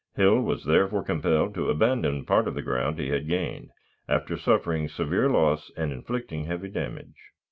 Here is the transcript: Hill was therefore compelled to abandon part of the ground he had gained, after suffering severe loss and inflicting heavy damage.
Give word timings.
Hill 0.15 0.41
was 0.41 0.65
therefore 0.65 1.03
compelled 1.03 1.53
to 1.53 1.69
abandon 1.69 2.25
part 2.25 2.47
of 2.47 2.55
the 2.55 2.63
ground 2.63 2.97
he 2.97 3.09
had 3.09 3.27
gained, 3.29 3.69
after 4.09 4.35
suffering 4.35 4.89
severe 4.89 5.29
loss 5.29 5.69
and 5.77 5.91
inflicting 5.93 6.45
heavy 6.45 6.69
damage. 6.69 7.17